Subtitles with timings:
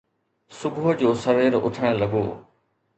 [0.61, 2.25] صبح جو سوير اٿڻ لڳو